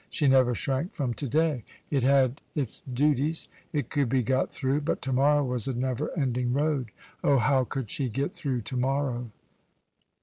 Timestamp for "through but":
4.51-4.99